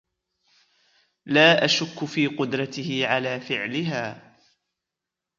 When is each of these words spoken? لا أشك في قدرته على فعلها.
لا 1.25 1.65
أشك 1.65 2.05
في 2.05 2.27
قدرته 2.27 3.07
على 3.07 3.39
فعلها. 3.41 4.35